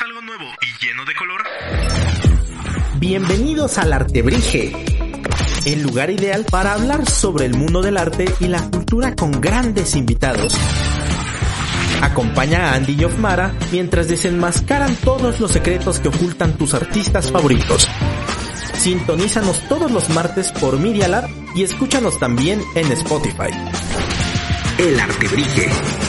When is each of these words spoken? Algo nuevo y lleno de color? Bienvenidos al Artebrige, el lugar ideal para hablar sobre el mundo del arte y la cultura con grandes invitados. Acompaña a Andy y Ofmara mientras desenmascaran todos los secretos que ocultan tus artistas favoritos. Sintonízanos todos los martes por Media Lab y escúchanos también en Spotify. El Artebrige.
Algo 0.00 0.22
nuevo 0.22 0.44
y 0.62 0.84
lleno 0.84 1.04
de 1.04 1.14
color? 1.14 1.42
Bienvenidos 2.98 3.76
al 3.76 3.92
Artebrige, 3.92 4.72
el 5.66 5.82
lugar 5.82 6.08
ideal 6.08 6.46
para 6.50 6.72
hablar 6.72 7.08
sobre 7.08 7.44
el 7.44 7.54
mundo 7.54 7.82
del 7.82 7.98
arte 7.98 8.24
y 8.40 8.46
la 8.46 8.62
cultura 8.70 9.14
con 9.14 9.38
grandes 9.38 9.94
invitados. 9.94 10.56
Acompaña 12.00 12.70
a 12.70 12.74
Andy 12.76 12.96
y 12.98 13.04
Ofmara 13.04 13.54
mientras 13.70 14.08
desenmascaran 14.08 14.96
todos 14.96 15.40
los 15.40 15.52
secretos 15.52 15.98
que 15.98 16.08
ocultan 16.08 16.56
tus 16.56 16.72
artistas 16.72 17.30
favoritos. 17.30 17.86
Sintonízanos 18.78 19.68
todos 19.68 19.90
los 19.90 20.08
martes 20.08 20.52
por 20.52 20.78
Media 20.78 21.06
Lab 21.06 21.28
y 21.54 21.64
escúchanos 21.64 22.18
también 22.18 22.62
en 22.74 22.90
Spotify. 22.92 23.52
El 24.78 24.98
Artebrige. 24.98 26.01